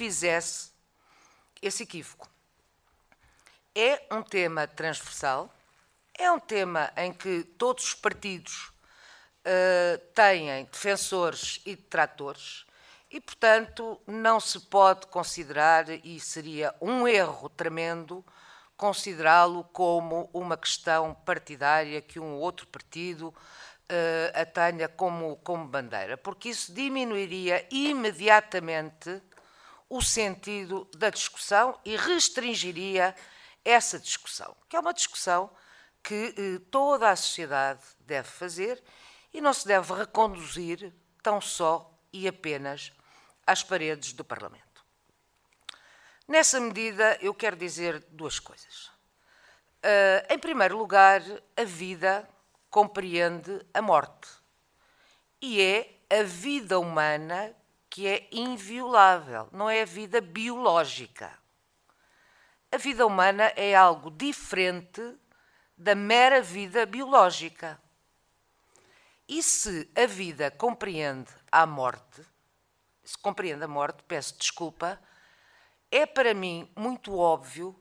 desfizesse 0.00 0.70
esse 1.60 1.82
equívoco. 1.82 2.28
É 3.74 4.02
um 4.10 4.22
tema 4.22 4.66
transversal, 4.66 5.54
é 6.18 6.30
um 6.32 6.40
tema 6.40 6.90
em 6.96 7.12
que 7.12 7.44
todos 7.44 7.84
os 7.84 7.94
partidos 7.94 8.72
uh, 9.44 9.98
têm 10.14 10.64
defensores 10.64 11.60
e 11.66 11.76
detratores, 11.76 12.66
e, 13.10 13.20
portanto, 13.20 14.00
não 14.06 14.40
se 14.40 14.60
pode 14.60 15.06
considerar, 15.08 15.88
e 15.90 16.18
seria 16.18 16.74
um 16.80 17.06
erro 17.06 17.48
tremendo, 17.48 18.24
considerá-lo 18.76 19.64
como 19.64 20.30
uma 20.32 20.56
questão 20.56 21.14
partidária 21.14 22.00
que 22.00 22.18
um 22.18 22.36
outro 22.36 22.66
partido 22.68 23.28
uh, 23.28 24.40
a 24.40 24.46
tenha 24.46 24.88
como, 24.88 25.36
como 25.38 25.66
bandeira, 25.66 26.16
porque 26.16 26.48
isso 26.48 26.72
diminuiria 26.72 27.66
imediatamente 27.70 29.20
o 29.90 30.00
sentido 30.00 30.88
da 30.96 31.10
discussão 31.10 31.78
e 31.84 31.96
restringiria 31.96 33.14
essa 33.64 33.98
discussão, 33.98 34.56
que 34.68 34.76
é 34.76 34.80
uma 34.80 34.94
discussão 34.94 35.50
que 36.02 36.34
eh, 36.38 36.60
toda 36.70 37.10
a 37.10 37.16
sociedade 37.16 37.82
deve 37.98 38.28
fazer 38.28 38.82
e 39.34 39.40
não 39.40 39.52
se 39.52 39.66
deve 39.66 39.92
reconduzir 39.92 40.92
tão 41.22 41.40
só 41.40 41.92
e 42.12 42.26
apenas 42.26 42.92
às 43.46 43.62
paredes 43.62 44.12
do 44.12 44.24
Parlamento. 44.24 44.84
Nessa 46.26 46.60
medida, 46.60 47.18
eu 47.20 47.34
quero 47.34 47.56
dizer 47.56 47.98
duas 48.10 48.38
coisas. 48.38 48.86
Uh, 49.82 50.32
em 50.32 50.38
primeiro 50.38 50.78
lugar, 50.78 51.20
a 51.56 51.64
vida 51.64 52.28
compreende 52.70 53.66
a 53.74 53.82
morte. 53.82 54.28
E 55.42 55.60
é 55.60 55.98
a 56.08 56.22
vida 56.22 56.78
humana 56.78 57.54
que 57.90 58.06
é 58.06 58.28
inviolável, 58.30 59.48
não 59.50 59.68
é 59.68 59.82
a 59.82 59.84
vida 59.84 60.20
biológica. 60.20 61.36
A 62.70 62.76
vida 62.76 63.04
humana 63.04 63.52
é 63.56 63.74
algo 63.74 64.12
diferente 64.12 65.02
da 65.76 65.94
mera 65.94 66.40
vida 66.40 66.86
biológica. 66.86 67.82
E 69.28 69.42
se 69.42 69.90
a 69.96 70.06
vida 70.06 70.50
compreende 70.52 71.30
a 71.50 71.66
morte, 71.66 72.24
se 73.02 73.18
compreende 73.18 73.64
a 73.64 73.68
morte, 73.68 74.04
peço 74.04 74.38
desculpa, 74.38 75.00
é 75.90 76.06
para 76.06 76.32
mim 76.32 76.70
muito 76.76 77.16
óbvio 77.18 77.74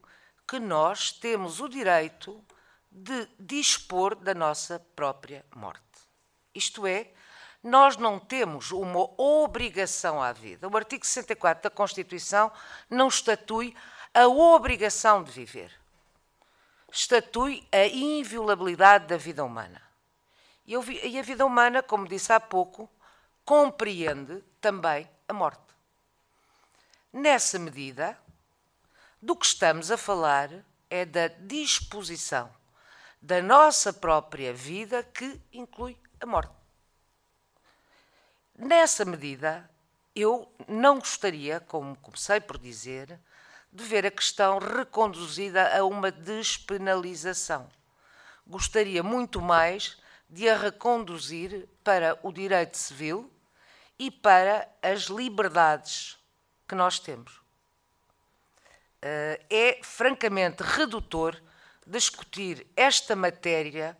que 0.47 0.59
nós 0.59 1.11
temos 1.11 1.59
o 1.59 1.69
direito 1.69 2.43
de 2.91 3.27
dispor 3.39 4.15
da 4.15 4.33
nossa 4.33 4.79
própria 4.95 5.45
morte. 5.55 5.83
Isto 6.55 6.87
é, 6.87 7.11
nós 7.63 7.97
não 7.97 8.19
temos 8.19 8.71
uma 8.71 9.09
obrigação 9.21 10.21
à 10.21 10.31
vida. 10.31 10.67
O 10.67 10.77
artigo 10.77 11.05
64 11.05 11.63
da 11.63 11.69
Constituição 11.69 12.51
não 12.89 13.07
estatui 13.07 13.75
a 14.13 14.27
obrigação 14.27 15.23
de 15.23 15.31
viver. 15.31 15.71
Estatui 16.91 17.67
a 17.71 17.85
inviolabilidade 17.85 19.07
da 19.07 19.17
vida 19.17 19.43
humana. 19.43 19.81
E 20.65 20.75
a 21.19 21.21
vida 21.21 21.45
humana, 21.45 21.83
como 21.83 22.07
disse 22.07 22.31
há 22.31 22.39
pouco, 22.39 22.89
compreende 23.43 24.43
também 24.61 25.09
a 25.27 25.33
morte. 25.33 25.61
Nessa 27.11 27.57
medida, 27.57 28.17
do 29.21 29.35
que 29.35 29.45
estamos 29.45 29.91
a 29.91 29.97
falar 29.97 30.49
é 30.89 31.05
da 31.05 31.27
disposição 31.27 32.51
da 33.21 33.41
nossa 33.41 33.91
própria 33.91 34.53
vida 34.53 35.03
que 35.03 35.41
inclui 35.51 35.97
a 36.21 36.25
morte. 36.25 36.58
Nessa 38.61 39.05
medida, 39.05 39.69
eu 40.13 40.51
não 40.67 40.99
gostaria, 40.99 41.61
como 41.61 41.95
comecei 41.95 42.41
por 42.41 42.57
dizer, 42.57 43.17
de 43.71 43.83
ver 43.85 44.05
a 44.05 44.11
questão 44.11 44.59
reconduzida 44.59 45.77
a 45.77 45.85
uma 45.85 46.11
despenalização. 46.11 47.71
Gostaria 48.45 49.01
muito 49.01 49.39
mais 49.39 49.97
de 50.29 50.49
a 50.49 50.57
reconduzir 50.57 51.69
para 51.85 52.19
o 52.21 52.33
direito 52.33 52.77
civil 52.77 53.31
e 53.97 54.11
para 54.11 54.67
as 54.81 55.03
liberdades 55.03 56.17
que 56.67 56.75
nós 56.75 56.99
temos. 56.99 57.37
Uh, 58.97 59.39
é 59.49 59.79
francamente 59.81 60.63
redutor 60.63 61.41
discutir 61.87 62.67
esta 62.75 63.15
matéria 63.15 63.97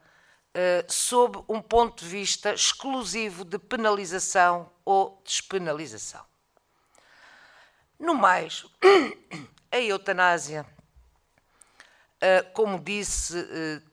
sob 0.88 1.44
um 1.48 1.62
ponto 1.62 2.04
de 2.04 2.10
vista 2.10 2.54
exclusivo 2.54 3.46
de 3.46 3.60
penalização 3.60 4.72
ou 4.84 5.22
despenalização. 5.24 6.26
No 8.00 8.16
mais, 8.16 8.66
a 9.72 9.78
eutanásia, 9.78 10.66
uh, 12.16 12.52
como 12.54 12.80
disse, 12.80 13.36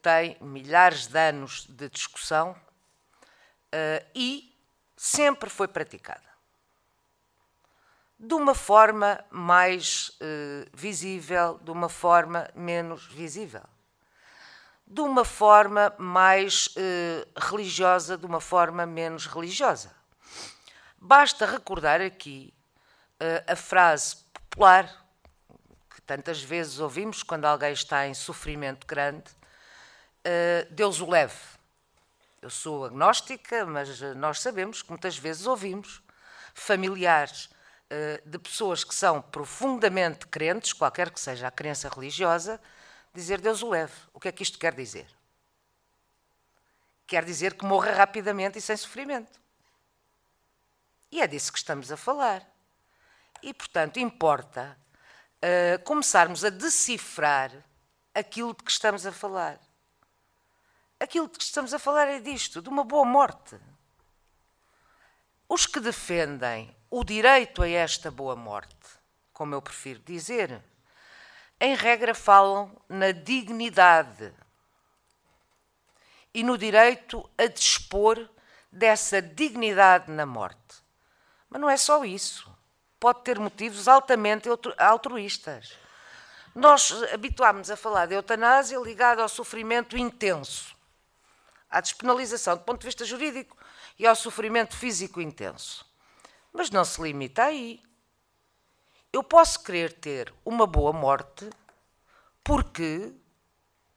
tem 0.01 0.37
milhares 0.41 1.07
de 1.07 1.19
anos 1.19 1.65
de 1.67 1.89
discussão 1.89 2.55
e 4.15 4.55
sempre 4.95 5.49
foi 5.49 5.67
praticada 5.67 6.27
de 8.19 8.33
uma 8.33 8.55
forma 8.55 9.23
mais 9.29 10.17
visível, 10.73 11.59
de 11.59 11.69
uma 11.69 11.87
forma 11.87 12.49
menos 12.55 13.05
visível, 13.05 13.63
de 14.87 15.01
uma 15.01 15.25
forma 15.25 15.93
mais 15.97 16.67
uh, 16.67 17.39
religiosa, 17.39 18.17
de 18.17 18.25
uma 18.25 18.39
forma 18.39 18.85
menos 18.85 19.25
religiosa. 19.27 19.91
Basta 20.97 21.45
recordar 21.45 22.01
aqui 22.01 22.53
uh, 23.21 23.51
a 23.51 23.55
frase 23.55 24.17
popular 24.33 25.05
que 25.89 26.01
tantas 26.01 26.41
vezes 26.41 26.79
ouvimos 26.79 27.21
quando 27.21 27.45
alguém 27.45 27.73
está 27.73 28.07
em 28.07 28.13
sofrimento 28.13 28.87
grande: 28.87 29.29
Deus 30.71 30.99
o 30.99 31.09
leve. 31.09 31.35
Eu 32.41 32.49
sou 32.49 32.85
agnóstica, 32.85 33.65
mas 33.65 34.01
nós 34.15 34.39
sabemos 34.41 34.81
que 34.81 34.89
muitas 34.89 35.17
vezes 35.17 35.45
ouvimos 35.47 36.01
familiares 36.53 37.49
eh, 37.89 38.21
de 38.25 38.37
pessoas 38.37 38.83
que 38.83 38.93
são 38.93 39.21
profundamente 39.21 40.27
crentes, 40.27 40.73
qualquer 40.73 41.09
que 41.09 41.21
seja 41.21 41.47
a 41.47 41.51
crença 41.51 41.87
religiosa, 41.87 42.59
dizer 43.17 43.41
Deus 43.41 43.63
o 43.63 43.69
leve. 43.69 43.93
O 44.13 44.19
que 44.19 44.27
é 44.27 44.31
que 44.31 44.43
isto 44.43 44.59
quer 44.59 44.75
dizer? 44.75 45.07
Quer 47.07 47.25
dizer 47.25 47.55
que 47.55 47.65
morra 47.65 47.91
rapidamente 47.91 48.59
e 48.59 48.61
sem 48.61 48.77
sofrimento. 48.77 49.41
E 51.11 51.19
é 51.19 51.25
disso 51.25 51.51
que 51.51 51.57
estamos 51.57 51.91
a 51.91 51.97
falar. 51.97 52.47
E, 53.41 53.53
portanto, 53.55 53.97
importa 53.97 54.77
uh, 55.37 55.83
começarmos 55.83 56.45
a 56.45 56.49
decifrar 56.49 57.51
aquilo 58.13 58.53
de 58.53 58.63
que 58.63 58.71
estamos 58.71 59.03
a 59.03 59.11
falar. 59.11 59.59
Aquilo 60.99 61.27
de 61.27 61.39
que 61.39 61.43
estamos 61.43 61.73
a 61.73 61.79
falar 61.79 62.07
é 62.07 62.19
disto, 62.19 62.61
de 62.61 62.69
uma 62.69 62.83
boa 62.83 63.05
morte. 63.05 63.57
Os 65.49 65.65
que 65.65 65.79
defendem 65.79 66.75
o 66.89 67.03
direito 67.03 67.63
a 67.63 67.69
esta 67.69 68.11
boa 68.11 68.35
morte, 68.35 68.75
como 69.33 69.55
eu 69.55 69.61
prefiro 69.61 70.01
dizer, 70.01 70.61
em 71.59 71.75
regra 71.75 72.13
falam 72.13 72.71
na 72.87 73.11
dignidade 73.11 74.33
e 76.33 76.43
no 76.43 76.57
direito 76.57 77.27
a 77.37 77.47
dispor 77.47 78.29
dessa 78.71 79.21
dignidade 79.21 80.11
na 80.11 80.25
morte. 80.25 80.83
Mas 81.49 81.59
não 81.59 81.69
é 81.69 81.77
só 81.77 82.05
isso. 82.05 82.51
Pode 82.99 83.23
ter 83.23 83.39
motivos 83.39 83.87
altamente 83.87 84.47
altruístas. 84.77 85.73
Nós 86.53 86.91
habituámos 87.13 87.69
a 87.69 87.77
falar 87.77 88.07
de 88.07 88.15
eutanásia 88.15 88.79
ligada 88.79 89.21
ao 89.21 89.29
sofrimento 89.29 89.97
intenso, 89.97 90.75
à 91.69 91.79
despenalização 91.79 92.57
do 92.57 92.63
ponto 92.63 92.81
de 92.81 92.87
vista 92.87 93.05
jurídico 93.05 93.55
e 93.97 94.05
ao 94.05 94.15
sofrimento 94.15 94.75
físico 94.75 95.21
intenso. 95.21 95.85
Mas 96.51 96.69
não 96.71 96.83
se 96.83 97.01
limita 97.01 97.43
aí. 97.43 97.81
Eu 99.17 99.23
posso 99.23 99.63
querer 99.63 99.93
ter 99.93 100.31
uma 100.45 100.67
boa 100.67 100.93
morte 100.93 101.49
porque, 102.43 103.11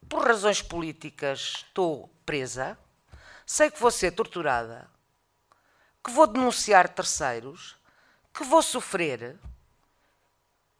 por 0.09 0.25
razões 0.25 0.63
políticas, 0.63 1.57
estou 1.57 2.09
presa, 2.25 2.75
sei 3.45 3.69
que 3.69 3.79
vou 3.79 3.91
ser 3.91 4.13
torturada, 4.13 4.89
que 6.03 6.09
vou 6.09 6.25
denunciar 6.25 6.89
terceiros, 6.89 7.77
que 8.33 8.43
vou 8.43 8.63
sofrer. 8.63 9.39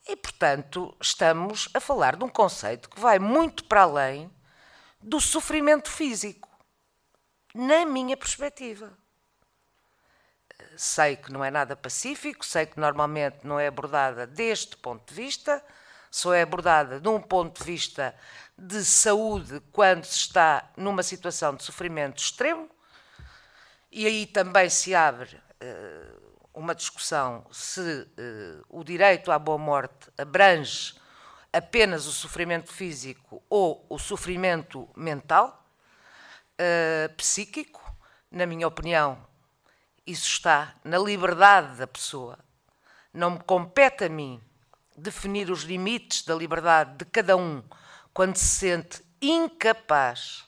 E, 0.08 0.16
portanto, 0.16 0.98
estamos 1.00 1.70
a 1.76 1.80
falar 1.80 2.16
de 2.16 2.24
um 2.24 2.30
conceito 2.30 2.90
que 2.90 3.00
vai 3.00 3.20
muito 3.20 3.66
para 3.66 3.84
além 3.84 4.28
do 5.00 5.22
sofrimento 5.22 5.88
físico, 5.88 6.50
na 7.54 7.86
minha 7.86 8.18
perspectiva 8.18 8.98
sei 10.76 11.16
que 11.16 11.32
não 11.32 11.44
é 11.44 11.52
nada 11.52 11.76
pacífico, 11.76 12.46
sei 12.46 12.66
que 12.66 12.80
normalmente 12.80 13.40
não 13.44 13.60
é 13.60 13.68
abordada 13.68 14.26
deste 14.26 14.76
ponto 14.78 15.14
de 15.14 15.14
vista, 15.14 15.64
só 16.10 16.34
é 16.34 16.42
abordada 16.42 17.00
de 17.00 17.08
um 17.08 17.22
ponto 17.22 17.60
de 17.60 17.64
vista 17.64 18.16
de 18.58 18.84
saúde 18.84 19.62
quando 19.72 20.04
se 20.04 20.18
está 20.18 20.70
numa 20.76 21.04
situação 21.04 21.56
de 21.56 21.64
sofrimento 21.64 22.22
extremo, 22.22 22.70
e 23.92 24.06
aí 24.06 24.26
também 24.26 24.70
se 24.70 24.96
abre 24.96 25.36
uh, 25.36 26.50
uma 26.54 26.76
discussão 26.76 27.46
se 27.52 27.82
uh, 27.82 28.66
o 28.70 28.84
direito 28.84 29.32
à 29.32 29.40
boa 29.40 29.58
morte 29.58 30.10
abrange 30.18 30.96
apenas 31.52 32.06
o 32.06 32.12
sofrimento 32.12 32.72
físico 32.72 33.44
ou 33.50 33.86
o 33.90 34.00
sofrimento 34.00 34.90
mental, 34.96 35.66
uh, 36.54 37.14
psíquico. 37.16 37.82
Na 38.30 38.46
minha 38.46 38.68
opinião, 38.68 39.22
isso 40.06 40.28
está 40.28 40.76
na 40.84 40.98
liberdade 40.98 41.78
da 41.78 41.88
pessoa. 41.88 42.38
Não 43.14 43.32
me 43.32 43.40
compete 43.40 44.06
a 44.06 44.10
mim 44.10 44.42
definir 44.98 45.50
os 45.50 45.64
limites 45.64 46.24
da 46.24 46.36
liberdade 46.36 46.98
de 46.98 47.06
cada 47.06 47.36
um 47.36 47.64
quando 48.14 48.38
se 48.38 48.48
sente 48.48 49.04
incapaz 49.22 50.46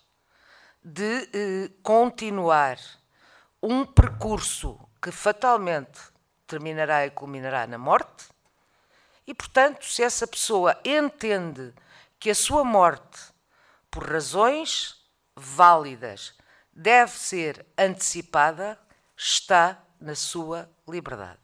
de 0.83 1.29
eh, 1.33 1.71
continuar 1.81 2.77
um 3.61 3.85
percurso 3.85 4.77
que 5.01 5.11
fatalmente 5.11 5.99
terminará 6.45 7.05
e 7.05 7.11
culminará 7.11 7.65
na 7.65 7.77
morte, 7.77 8.25
e 9.25 9.33
portanto, 9.33 9.85
se 9.85 10.03
essa 10.03 10.27
pessoa 10.27 10.77
entende 10.83 11.73
que 12.19 12.29
a 12.29 12.35
sua 12.35 12.63
morte, 12.63 13.19
por 13.89 14.09
razões 14.09 15.01
válidas, 15.35 16.33
deve 16.73 17.11
ser 17.11 17.65
antecipada, 17.77 18.77
está 19.23 19.81
na 20.01 20.15
sua 20.15 20.69
liberdade. 20.85 21.39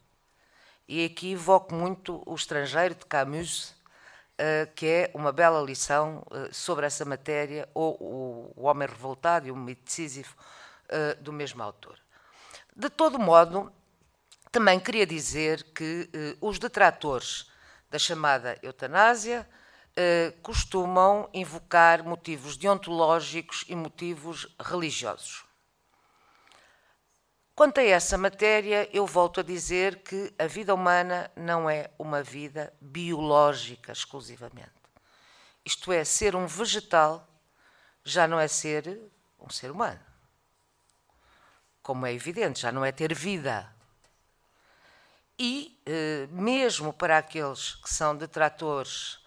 E 0.86 1.02
aqui 1.04 1.32
evoco 1.32 1.74
muito 1.74 2.22
o 2.26 2.34
estrangeiro 2.34 2.94
de 2.94 3.06
Camus, 3.06 3.74
eh, 4.36 4.66
que 4.74 4.86
é 4.86 5.10
uma 5.14 5.32
bela 5.32 5.62
lição 5.62 6.22
eh, 6.30 6.50
sobre 6.52 6.84
essa 6.84 7.06
matéria, 7.06 7.66
ou 7.72 7.96
o 8.54 8.62
Homem 8.64 8.86
Revoltado 8.86 9.48
e 9.48 9.50
o 9.50 9.56
Mito 9.56 9.90
eh, 10.88 11.14
do 11.14 11.32
mesmo 11.32 11.62
autor. 11.62 11.98
De 12.76 12.90
todo 12.90 13.18
modo, 13.18 13.72
também 14.52 14.78
queria 14.78 15.06
dizer 15.06 15.62
que 15.72 16.10
os 16.40 16.58
detratores 16.58 17.50
da 17.88 17.98
chamada 17.98 18.58
eutanásia 18.62 19.48
costumam 20.42 21.28
invocar 21.32 22.02
motivos 22.02 22.56
deontológicos 22.56 23.64
e 23.68 23.76
motivos 23.76 24.48
religiosos. 24.58 25.49
Quanto 27.60 27.78
a 27.78 27.82
essa 27.82 28.16
matéria, 28.16 28.88
eu 28.90 29.06
volto 29.06 29.40
a 29.40 29.42
dizer 29.42 29.96
que 29.96 30.32
a 30.38 30.46
vida 30.46 30.74
humana 30.74 31.30
não 31.36 31.68
é 31.68 31.90
uma 31.98 32.22
vida 32.22 32.72
biológica 32.80 33.92
exclusivamente. 33.92 34.72
Isto 35.62 35.92
é, 35.92 36.02
ser 36.02 36.34
um 36.34 36.46
vegetal 36.46 37.28
já 38.02 38.26
não 38.26 38.40
é 38.40 38.48
ser 38.48 38.98
um 39.38 39.50
ser 39.50 39.70
humano. 39.70 40.00
Como 41.82 42.06
é 42.06 42.14
evidente, 42.14 42.62
já 42.62 42.72
não 42.72 42.82
é 42.82 42.90
ter 42.90 43.12
vida. 43.12 43.70
E, 45.38 45.78
eh, 45.84 46.28
mesmo 46.30 46.94
para 46.94 47.18
aqueles 47.18 47.74
que 47.74 47.90
são 47.90 48.16
detratores 48.16 49.18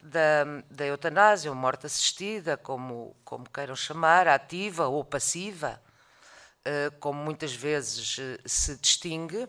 da, 0.00 0.44
da 0.70 0.86
eutanásia 0.86 1.50
ou 1.50 1.56
morte 1.56 1.86
assistida, 1.86 2.56
como, 2.56 3.16
como 3.24 3.50
queiram 3.50 3.74
chamar, 3.74 4.28
ativa 4.28 4.86
ou 4.86 5.04
passiva, 5.04 5.82
como 7.00 7.22
muitas 7.22 7.54
vezes 7.54 8.16
eh, 8.18 8.38
se 8.44 8.76
distingue, 8.76 9.48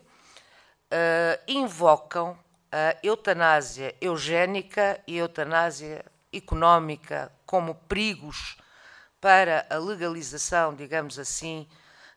eh, 0.90 1.40
invocam 1.48 2.38
a 2.70 2.96
eutanásia 3.02 3.94
eugénica 4.00 5.00
e 5.06 5.14
a 5.14 5.22
eutanásia 5.22 6.04
económica 6.32 7.32
como 7.46 7.74
perigos 7.74 8.58
para 9.20 9.66
a 9.70 9.76
legalização, 9.76 10.74
digamos 10.74 11.18
assim, 11.18 11.66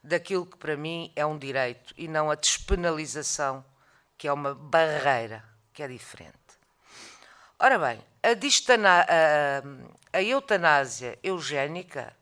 daquilo 0.03 0.45
que 0.45 0.57
para 0.57 0.75
mim 0.75 1.11
é 1.15 1.25
um 1.25 1.37
direito 1.37 1.93
e 1.97 2.07
não 2.07 2.29
a 2.29 2.35
despenalização, 2.35 3.63
que 4.17 4.27
é 4.27 4.33
uma 4.33 4.53
barreira, 4.53 5.43
que 5.73 5.81
é 5.81 5.87
diferente. 5.87 6.35
Ora 7.57 7.79
bem, 7.79 8.03
a, 8.21 8.29
a, 9.01 10.17
a 10.17 10.21
eutanásia 10.21 11.17
eugénica 11.23 12.13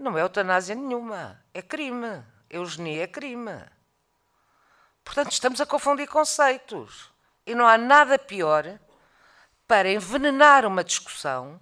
não 0.00 0.16
é 0.16 0.22
eutanásia 0.22 0.74
nenhuma, 0.74 1.38
é 1.52 1.60
crime. 1.60 2.24
Eugenia 2.48 3.04
é 3.04 3.06
crime. 3.06 3.62
Portanto, 5.04 5.30
estamos 5.30 5.60
a 5.60 5.66
confundir 5.66 6.08
conceitos. 6.08 7.10
E 7.46 7.54
não 7.54 7.66
há 7.66 7.76
nada 7.76 8.18
pior 8.18 8.78
para 9.68 9.90
envenenar 9.90 10.64
uma 10.66 10.82
discussão 10.82 11.60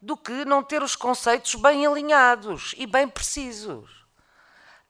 do 0.00 0.16
que 0.16 0.44
não 0.44 0.62
ter 0.62 0.82
os 0.82 0.94
conceitos 0.94 1.54
bem 1.56 1.86
alinhados 1.86 2.74
e 2.78 2.86
bem 2.86 3.08
precisos. 3.08 4.06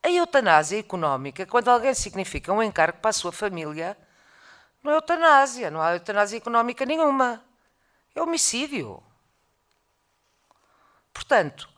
A 0.02 0.10
eutanásia 0.10 0.78
económica, 0.78 1.46
quando 1.46 1.68
alguém 1.68 1.94
significa 1.94 2.52
um 2.52 2.62
encargo 2.62 2.98
para 2.98 3.10
a 3.10 3.14
sua 3.14 3.32
família, 3.32 3.96
não 4.82 4.92
é 4.92 4.94
eutanásia, 4.94 5.70
não 5.70 5.80
há 5.80 5.94
eutanásia 5.94 6.36
económica 6.36 6.84
nenhuma. 6.84 7.42
É 8.14 8.22
homicídio. 8.22 9.02
Portanto, 11.12 11.68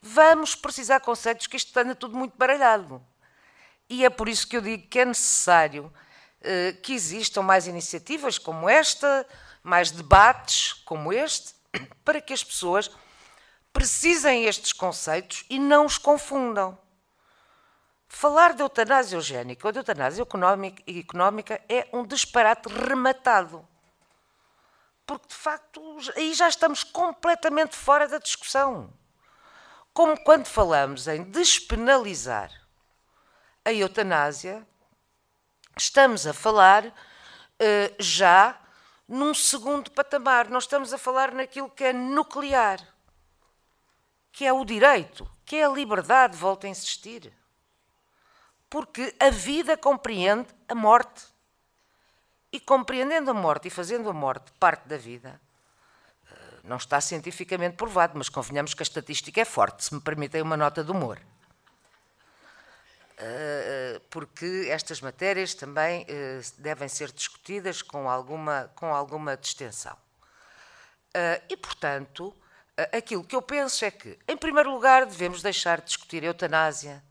vamos 0.00 0.54
precisar 0.54 0.98
de 0.98 1.04
conceitos 1.04 1.46
que 1.46 1.56
isto 1.56 1.76
anda 1.76 1.94
tudo 1.94 2.16
muito 2.16 2.36
baralhado. 2.36 3.04
E 3.88 4.04
é 4.04 4.10
por 4.10 4.28
isso 4.28 4.46
que 4.46 4.56
eu 4.56 4.60
digo 4.60 4.88
que 4.88 4.98
é 4.98 5.04
necessário 5.04 5.92
uh, 6.40 6.80
que 6.82 6.92
existam 6.92 7.42
mais 7.42 7.66
iniciativas 7.66 8.38
como 8.38 8.68
esta, 8.68 9.26
mais 9.62 9.90
debates 9.90 10.72
como 10.84 11.12
este, 11.12 11.54
para 12.04 12.20
que 12.20 12.32
as 12.32 12.42
pessoas 12.42 12.90
precisem 13.72 14.44
estes 14.44 14.72
conceitos 14.72 15.44
e 15.50 15.58
não 15.58 15.86
os 15.86 15.98
confundam. 15.98 16.78
Falar 18.08 18.54
de 18.54 18.62
eutanásia 18.62 19.16
eugénica 19.16 19.66
ou 19.66 19.72
de 19.72 19.78
eutanásia 19.78 20.22
económica, 20.22 20.82
económica 20.86 21.60
é 21.68 21.86
um 21.92 22.06
disparate 22.06 22.68
rematado. 22.68 23.66
Porque, 25.04 25.28
de 25.28 25.34
facto, 25.34 25.80
aí 26.16 26.32
já 26.34 26.48
estamos 26.48 26.82
completamente 26.82 27.76
fora 27.76 28.08
da 28.08 28.18
discussão 28.18 28.92
como 29.96 30.14
quando 30.20 30.44
falamos 30.44 31.08
em 31.08 31.22
despenalizar 31.22 32.52
a 33.64 33.72
eutanásia, 33.72 34.68
estamos 35.74 36.26
a 36.26 36.34
falar 36.34 36.84
uh, 36.84 36.92
já 37.98 38.60
num 39.08 39.32
segundo 39.32 39.90
patamar. 39.90 40.50
Nós 40.50 40.64
estamos 40.64 40.92
a 40.92 40.98
falar 40.98 41.32
naquilo 41.32 41.70
que 41.70 41.82
é 41.82 41.94
nuclear, 41.94 42.78
que 44.30 44.44
é 44.44 44.52
o 44.52 44.66
direito, 44.66 45.26
que 45.46 45.56
é 45.56 45.64
a 45.64 45.70
liberdade, 45.70 46.36
volto 46.36 46.66
a 46.66 46.68
insistir. 46.68 47.32
Porque 48.68 49.16
a 49.18 49.30
vida 49.30 49.78
compreende 49.78 50.48
a 50.68 50.74
morte. 50.74 51.24
E 52.52 52.60
compreendendo 52.60 53.30
a 53.30 53.34
morte 53.34 53.68
e 53.68 53.70
fazendo 53.70 54.10
a 54.10 54.12
morte 54.12 54.52
parte 54.60 54.86
da 54.86 54.98
vida, 54.98 55.40
não 56.66 56.76
está 56.76 57.00
cientificamente 57.00 57.76
provado, 57.76 58.14
mas 58.16 58.28
convenhamos 58.28 58.74
que 58.74 58.82
a 58.82 58.84
estatística 58.84 59.40
é 59.40 59.44
forte, 59.44 59.84
se 59.84 59.94
me 59.94 60.00
permitem 60.00 60.42
uma 60.42 60.56
nota 60.56 60.84
de 60.84 60.90
humor. 60.90 61.20
Ah, 63.18 64.00
porque 64.10 64.66
estas 64.68 65.00
matérias 65.00 65.54
também 65.54 66.06
ah, 66.08 66.42
devem 66.58 66.88
ser 66.88 67.10
discutidas 67.12 67.82
com 67.82 68.08
alguma, 68.10 68.70
com 68.74 68.94
alguma 68.94 69.36
distensão. 69.36 69.96
Ah, 71.14 71.40
e, 71.48 71.56
portanto, 71.56 72.34
aquilo 72.92 73.24
que 73.24 73.34
eu 73.34 73.42
penso 73.42 73.84
é 73.84 73.90
que, 73.90 74.18
em 74.28 74.36
primeiro 74.36 74.70
lugar, 74.70 75.06
devemos 75.06 75.42
deixar 75.42 75.80
de 75.80 75.86
discutir 75.86 76.22
a 76.22 76.26
eutanásia 76.26 77.02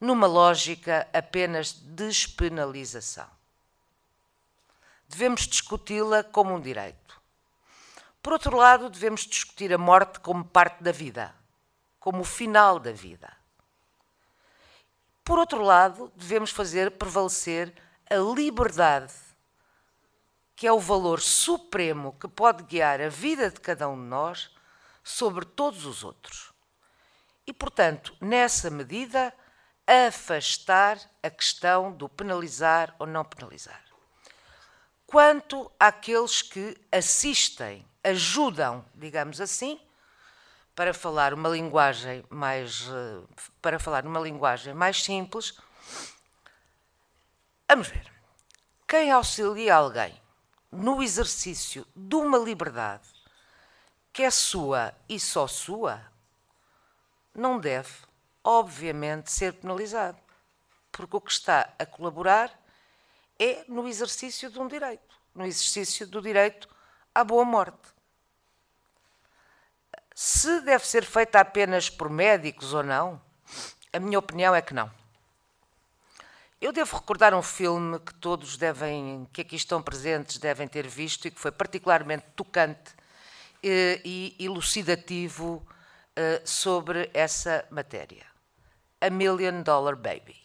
numa 0.00 0.26
lógica 0.26 1.06
apenas 1.12 1.72
de 1.72 2.06
despenalização. 2.06 3.28
Devemos 5.08 5.46
discuti-la 5.46 6.24
como 6.24 6.54
um 6.54 6.60
direito. 6.60 7.15
Por 8.26 8.32
outro 8.32 8.56
lado, 8.56 8.90
devemos 8.90 9.20
discutir 9.20 9.72
a 9.72 9.78
morte 9.78 10.18
como 10.18 10.44
parte 10.44 10.82
da 10.82 10.90
vida, 10.90 11.32
como 12.00 12.22
o 12.22 12.24
final 12.24 12.80
da 12.80 12.90
vida. 12.90 13.32
Por 15.22 15.38
outro 15.38 15.62
lado, 15.62 16.12
devemos 16.16 16.50
fazer 16.50 16.90
prevalecer 16.90 17.72
a 18.10 18.16
liberdade, 18.16 19.14
que 20.56 20.66
é 20.66 20.72
o 20.72 20.80
valor 20.80 21.20
supremo 21.20 22.16
que 22.18 22.26
pode 22.26 22.64
guiar 22.64 23.00
a 23.00 23.08
vida 23.08 23.48
de 23.48 23.60
cada 23.60 23.88
um 23.88 23.94
de 23.94 24.08
nós 24.08 24.50
sobre 25.04 25.44
todos 25.44 25.86
os 25.86 26.02
outros. 26.02 26.52
E, 27.46 27.52
portanto, 27.52 28.12
nessa 28.20 28.68
medida, 28.70 29.32
afastar 29.86 30.98
a 31.22 31.30
questão 31.30 31.92
do 31.92 32.08
penalizar 32.08 32.92
ou 32.98 33.06
não 33.06 33.24
penalizar. 33.24 33.84
Quanto 35.06 35.70
àqueles 35.78 36.42
que 36.42 36.76
assistem 36.90 37.86
ajudam, 38.06 38.84
digamos 38.94 39.40
assim, 39.40 39.80
para 40.74 40.94
falar 40.94 41.34
uma 41.34 41.48
linguagem 41.48 42.24
mais 42.30 42.88
eh, 42.88 43.46
para 43.60 43.78
falar 43.80 44.04
numa 44.04 44.20
linguagem 44.20 44.72
mais 44.72 45.02
simples. 45.02 45.58
Vamos 47.68 47.88
ver. 47.88 48.12
Quem 48.86 49.10
auxilia 49.10 49.74
alguém 49.74 50.14
no 50.70 51.02
exercício 51.02 51.84
de 51.96 52.14
uma 52.14 52.38
liberdade 52.38 53.08
que 54.12 54.22
é 54.22 54.30
sua 54.30 54.94
e 55.08 55.18
só 55.18 55.46
sua, 55.46 56.00
não 57.34 57.58
deve, 57.58 57.92
obviamente, 58.42 59.30
ser 59.30 59.52
penalizado. 59.54 60.18
Porque 60.92 61.16
o 61.16 61.20
que 61.20 61.32
está 61.32 61.74
a 61.78 61.84
colaborar 61.84 62.50
é 63.38 63.64
no 63.68 63.86
exercício 63.86 64.50
de 64.50 64.58
um 64.58 64.68
direito, 64.68 65.20
no 65.34 65.44
exercício 65.44 66.06
do 66.06 66.22
direito 66.22 66.68
à 67.14 67.24
boa 67.24 67.44
morte. 67.44 67.95
Se 70.18 70.62
deve 70.62 70.86
ser 70.86 71.04
feita 71.04 71.40
apenas 71.40 71.90
por 71.90 72.08
médicos 72.08 72.72
ou 72.72 72.82
não, 72.82 73.20
a 73.92 74.00
minha 74.00 74.18
opinião 74.18 74.54
é 74.54 74.62
que 74.62 74.72
não. 74.72 74.90
Eu 76.58 76.72
devo 76.72 76.96
recordar 76.96 77.34
um 77.34 77.42
filme 77.42 77.98
que 77.98 78.14
todos 78.14 78.56
devem, 78.56 79.28
que 79.30 79.42
aqui 79.42 79.56
estão 79.56 79.82
presentes, 79.82 80.38
devem 80.38 80.66
ter 80.66 80.88
visto 80.88 81.28
e 81.28 81.30
que 81.30 81.38
foi 81.38 81.52
particularmente 81.52 82.24
tocante 82.34 82.94
eh, 83.62 84.00
e 84.06 84.34
elucidativo 84.40 85.62
eh, 86.16 86.40
sobre 86.46 87.10
essa 87.12 87.66
matéria. 87.70 88.24
A 88.98 89.10
Million 89.10 89.62
Dollar 89.62 89.96
Baby. 89.96 90.42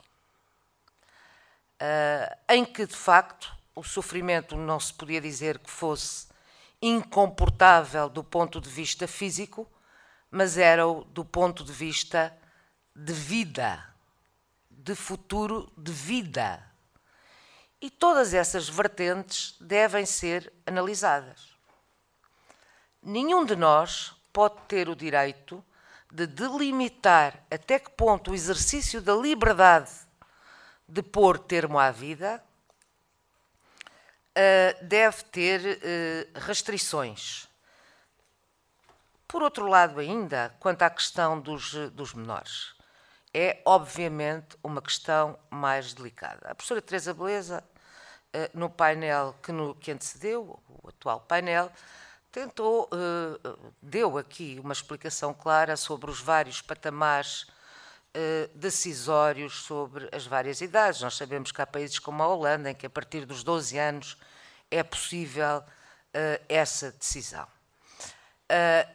Eh, 1.79 2.37
em 2.49 2.65
que, 2.65 2.85
de 2.85 2.97
facto, 2.97 3.55
o 3.73 3.83
sofrimento 3.83 4.57
não 4.57 4.81
se 4.81 4.93
podia 4.93 5.21
dizer 5.21 5.59
que 5.59 5.71
fosse 5.71 6.27
incomportável 6.81 8.09
do 8.09 8.23
ponto 8.23 8.59
de 8.59 8.69
vista 8.69 9.07
físico, 9.07 9.69
mas 10.29 10.57
era 10.57 10.83
do 11.07 11.23
ponto 11.23 11.63
de 11.63 11.71
vista 11.71 12.35
de 12.95 13.13
vida 13.13 13.91
de 14.83 14.95
futuro 14.95 15.71
de 15.77 15.91
vida. 15.91 16.63
E 17.79 17.89
todas 17.89 18.33
essas 18.33 18.67
vertentes 18.67 19.55
devem 19.59 20.05
ser 20.05 20.51
analisadas. 20.65 21.55
Nenhum 23.01 23.45
de 23.45 23.55
nós 23.55 24.13
pode 24.33 24.55
ter 24.67 24.89
o 24.89 24.95
direito 24.95 25.63
de 26.11 26.25
delimitar 26.25 27.45
até 27.49 27.79
que 27.79 27.91
ponto 27.91 28.31
o 28.31 28.35
exercício 28.35 29.01
da 29.01 29.15
liberdade 29.15 29.91
de 30.87 31.01
pôr 31.01 31.37
termo 31.37 31.79
à 31.79 31.89
vida 31.91 32.43
uh, 34.37 34.85
deve 34.85 35.23
ter 35.25 35.61
uh, 35.61 36.39
restrições. 36.39 37.47
Por 39.27 39.41
outro 39.41 39.67
lado, 39.67 39.99
ainda, 39.99 40.53
quanto 40.59 40.81
à 40.81 40.89
questão 40.89 41.39
dos, 41.39 41.73
dos 41.91 42.13
menores, 42.13 42.73
é, 43.33 43.61
obviamente, 43.65 44.57
uma 44.61 44.81
questão 44.81 45.39
mais 45.49 45.93
delicada. 45.93 46.49
A 46.49 46.55
professora 46.55 46.81
Teresa 46.81 47.13
Beleza, 47.13 47.63
eh, 48.33 48.49
no 48.53 48.69
painel 48.69 49.35
que, 49.43 49.51
no, 49.51 49.75
que 49.75 49.91
antecedeu, 49.91 50.61
o 50.67 50.87
atual 50.89 51.19
painel, 51.21 51.71
tentou, 52.31 52.89
eh, 52.93 53.57
deu 53.81 54.17
aqui 54.17 54.59
uma 54.63 54.73
explicação 54.73 55.33
clara 55.33 55.75
sobre 55.75 56.09
os 56.09 56.21
vários 56.21 56.61
patamares 56.61 57.45
eh, 57.49 57.50
decisórios 58.55 59.63
sobre 59.63 60.09
as 60.11 60.25
várias 60.25 60.61
idades. 60.61 61.01
Nós 61.01 61.15
sabemos 61.15 61.51
que 61.51 61.61
há 61.61 61.67
países 61.67 61.97
como 61.99 62.21
a 62.21 62.27
Holanda, 62.27 62.71
em 62.71 62.75
que 62.75 62.85
a 62.85 62.89
partir 62.89 63.25
dos 63.25 63.43
12 63.43 63.77
anos 63.77 64.17
é 64.69 64.83
possível 64.83 65.63
essa 66.49 66.91
decisão. 66.91 67.47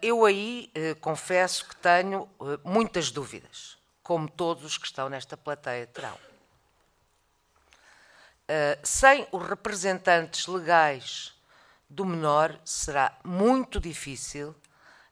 Eu 0.02 0.25
aí 0.25 0.70
confesso 1.00 1.66
que 1.66 1.76
tenho 1.76 2.28
muitas 2.62 3.11
dúvidas 3.11 3.78
como 4.02 4.28
todos 4.28 4.64
os 4.64 4.78
que 4.78 4.87
estão 4.87 5.08
nesta 5.08 5.37
plateia 5.37 5.87
terão. 5.87 6.18
Sem 8.85 9.26
os 9.32 9.49
representantes 9.49 10.46
legais 10.46 11.35
do 11.88 12.04
menor, 12.04 12.56
será 12.64 13.16
muito 13.25 13.80
difícil 13.80 14.54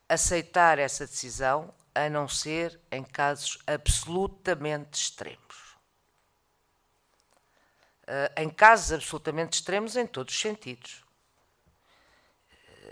aceitar 0.09 0.79
essa 0.79 1.07
decisão, 1.07 1.73
a 1.95 2.09
não 2.09 2.29
ser 2.29 2.81
em 2.91 3.03
casos 3.03 3.59
absolutamente 3.67 5.01
extremos. 5.01 5.75
Uh, 8.03 8.41
em 8.41 8.51
casos 8.51 8.93
absolutamente 8.93 9.55
extremos, 9.55 9.97
em 9.97 10.07
todos 10.07 10.35
os 10.35 10.41
sentidos. 10.41 11.03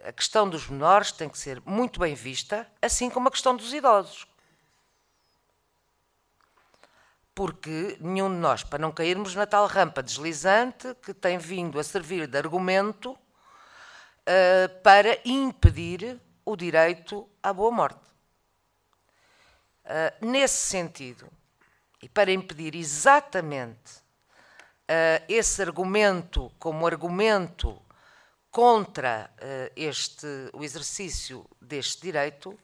A 0.05 0.13
questão 0.13 0.49
dos 0.49 0.69
menores 0.69 1.13
tem 1.13 1.29
que 1.29 1.39
ser 1.39 1.61
muito 1.65 2.01
bem 2.01 2.15
vista, 2.15 2.67
assim 2.81 3.11
como 3.11 3.29
a 3.29 3.31
questão 3.31 3.57
dos 3.57 3.73
idosos 3.73 4.27
porque 7.35 7.97
nenhum 8.01 8.29
de 8.29 8.37
nós, 8.37 8.63
para 8.63 8.79
não 8.79 8.93
cairmos 8.93 9.35
na 9.35 9.47
tal 9.47 9.67
rampa 9.67 10.03
deslizante 10.03 10.95
que 11.03 11.15
tem 11.15 11.39
vindo 11.39 11.79
a 11.79 11.85
servir 11.85 12.27
de 12.27 12.37
argumento 12.37 13.13
uh, 13.13 14.83
para 14.83 15.19
impedir 15.25 16.21
o 16.45 16.57
direito 16.57 17.29
à 17.43 17.53
boa 17.53 17.71
morte. 17.71 18.12
Uh, 19.93 20.27
nesse 20.27 20.57
sentido, 20.57 21.29
e 22.03 22.09
para 22.09 22.33
impedir 22.33 22.75
exatamente 22.75 23.99
uh, 24.89 25.23
esse 25.29 25.61
argumento 25.61 26.51
como 26.59 26.87
argumento 26.87 27.79
contra 28.51 29.31
este, 29.77 30.27
o 30.55 30.63
exercício 30.63 31.47
deste 31.61 32.03
direito, 32.03 32.59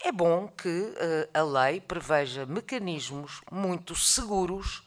é 0.00 0.12
bom 0.12 0.48
que 0.48 0.68
uh, 0.68 1.28
a 1.32 1.42
lei 1.42 1.80
preveja 1.80 2.46
mecanismos 2.46 3.40
muito 3.50 3.94
seguros 3.94 4.86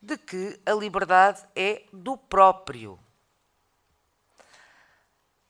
de 0.00 0.18
que 0.18 0.60
a 0.66 0.72
liberdade 0.72 1.42
é 1.54 1.84
do 1.92 2.16
próprio. 2.16 2.98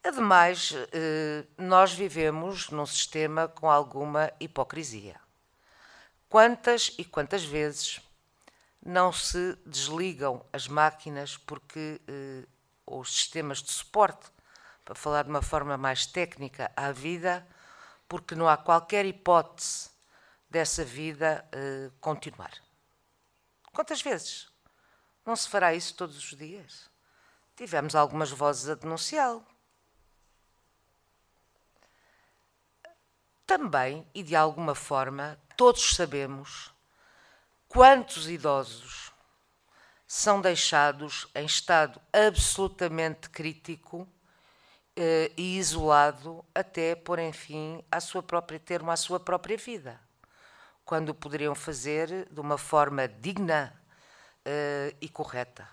Ademais, 0.04 0.73
uh, 0.73 1.47
nós 1.57 1.92
vivemos 1.92 2.69
num 2.71 2.87
sistema 2.87 3.49
com 3.49 3.71
alguma 3.71 4.33
hipocrisia. 4.40 5.21
Quantas 6.33 6.95
e 6.97 7.05
quantas 7.05 7.45
vezes 7.45 8.01
não 8.83 9.12
se 9.12 9.55
desligam 9.67 10.43
as 10.51 10.67
máquinas 10.67 11.37
porque 11.37 12.01
uh, 12.09 12.99
os 12.99 13.15
sistemas 13.15 13.62
de 13.62 13.71
suporte, 13.71 14.31
para 14.83 14.95
falar 14.95 15.25
de 15.25 15.29
uma 15.29 15.43
forma 15.43 15.77
mais 15.77 16.07
técnica 16.07 16.73
à 16.75 16.91
vida, 16.91 17.47
porque 18.09 18.35
não 18.35 18.49
há 18.49 18.57
qualquer 18.57 19.05
hipótese 19.05 19.91
dessa 20.49 20.83
vida 20.83 21.47
uh, 21.55 21.93
continuar. 22.01 22.55
Quantas 23.71 24.01
vezes? 24.01 24.49
Não 25.27 25.37
se 25.37 25.47
fará 25.47 25.75
isso 25.75 25.95
todos 25.95 26.17
os 26.17 26.35
dias? 26.35 26.89
Tivemos 27.55 27.95
algumas 27.95 28.31
vozes 28.31 28.71
a 28.71 28.75
denunciá-lo. 28.75 29.47
Também, 33.55 34.07
e 34.15 34.23
de 34.23 34.35
alguma 34.35 34.75
forma, 34.75 35.39
todos 35.59 35.95
sabemos 35.95 36.73
quantos 37.69 38.27
idosos 38.27 39.13
são 40.07 40.41
deixados 40.41 41.29
em 41.35 41.45
estado 41.45 42.01
absolutamente 42.11 43.29
crítico 43.29 43.99
uh, 43.99 45.33
e 45.37 45.59
isolado 45.59 46.43
até 46.55 46.95
pôr 46.95 47.19
enfim 47.19 47.85
à 47.91 48.01
sua 48.01 48.23
própria 48.23 48.59
termo 48.59 48.91
à 48.91 48.97
sua 48.97 49.21
própria 49.21 49.59
vida, 49.59 50.01
quando 50.83 51.11
o 51.11 51.15
poderiam 51.15 51.55
fazer 51.55 52.27
de 52.31 52.41
uma 52.41 52.57
forma 52.57 53.07
digna 53.07 53.79
uh, 54.47 54.97
e 54.99 55.11
correta. 55.11 55.69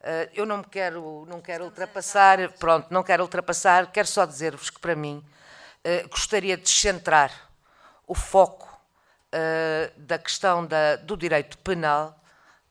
Uh, 0.00 0.28
eu 0.34 0.44
não 0.44 0.58
me 0.58 0.64
quero, 0.64 1.24
não 1.30 1.40
quero 1.40 1.64
ultrapassar, 1.64 2.52
pronto, 2.58 2.88
não 2.90 3.02
quero 3.02 3.22
ultrapassar, 3.22 3.90
quero 3.90 4.06
só 4.06 4.26
dizer-vos 4.26 4.68
que 4.68 4.78
para 4.78 4.94
mim 4.94 5.24
gostaria 6.10 6.56
de 6.56 6.68
centrar 6.68 7.30
o 8.06 8.14
foco 8.14 8.68
da 9.96 10.18
questão 10.18 10.64
da, 10.64 10.96
do 10.96 11.16
direito 11.16 11.58
penal 11.58 12.18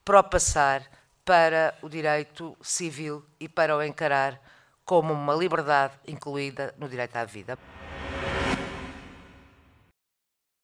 para 0.06 0.20
o 0.20 0.24
passar 0.24 0.84
para 1.26 1.74
o 1.82 1.90
direito 1.90 2.56
civil 2.62 3.26
e 3.40 3.48
para 3.48 3.76
o 3.76 3.84
encarar 3.84 4.40
como 4.86 5.14
uma 5.14 5.34
liberdade 5.34 5.94
incluída 6.08 6.74
no 6.78 6.90
direito 6.90 7.16
à 7.16 7.24
vida. 7.24 7.58